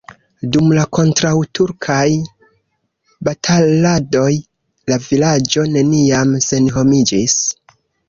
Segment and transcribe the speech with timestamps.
[0.53, 2.07] Dum la kontraŭturkaj
[3.29, 4.27] bataladoj
[4.95, 7.43] la vilaĝo neniam senhomiĝis.